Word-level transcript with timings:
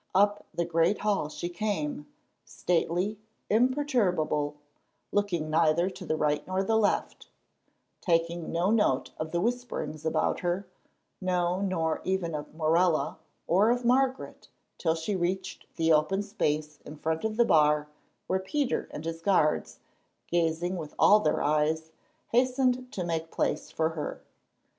Up 0.15 0.47
the 0.51 0.65
great 0.65 1.01
hall 1.01 1.29
she 1.29 1.47
came, 1.47 2.07
stately, 2.43 3.19
imperturbable, 3.51 4.55
looking 5.11 5.47
neither 5.51 5.91
to 5.91 6.05
the 6.07 6.15
right 6.15 6.41
nor 6.47 6.61
to 6.61 6.65
the 6.65 6.75
left, 6.75 7.27
taking 8.01 8.51
no 8.51 8.71
note 8.71 9.11
of 9.19 9.31
the 9.31 9.39
whisperings 9.39 10.03
about 10.03 10.39
her, 10.39 10.65
no, 11.21 11.61
nor 11.61 12.01
even 12.03 12.33
of 12.33 12.51
Morella 12.55 13.19
or 13.45 13.69
of 13.69 13.85
Margaret, 13.85 14.47
till 14.79 14.95
she 14.95 15.15
reached 15.15 15.67
the 15.75 15.93
open 15.93 16.23
space 16.23 16.79
in 16.83 16.97
front 16.97 17.23
of 17.23 17.37
the 17.37 17.45
bar 17.45 17.87
where 18.25 18.39
Peter 18.39 18.87
and 18.89 19.05
his 19.05 19.21
guards, 19.21 19.77
gazing 20.31 20.77
with 20.77 20.95
all 20.97 21.19
their 21.19 21.43
eyes, 21.43 21.91
hastened 22.29 22.91
to 22.93 23.03
make 23.03 23.29
place 23.29 23.69
for 23.69 23.89
her. 23.89 24.19